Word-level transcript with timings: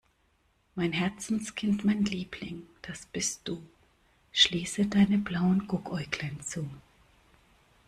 Mein 0.73 0.93
Herzenskind, 0.93 1.85
mein 1.85 2.03
Liebling, 2.05 2.63
das 2.81 3.05
bist 3.05 3.41
du, 3.47 3.61
schließe 4.31 4.87
deine 4.87 5.19
blauen 5.19 5.67
Guckäuglein 5.67 6.41
zu. 6.41 6.67